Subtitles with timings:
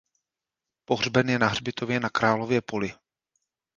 [0.85, 2.93] Pohřben je na hřbitově na Králově Poli.